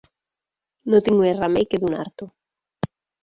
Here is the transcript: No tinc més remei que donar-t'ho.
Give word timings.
No 0.93 1.01
tinc 1.07 1.19
més 1.25 1.37
remei 1.41 1.67
que 1.73 1.81
donar-t'ho. 1.85 2.31